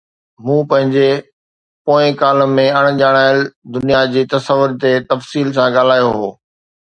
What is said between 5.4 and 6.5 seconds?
سان ڳالهايو هو.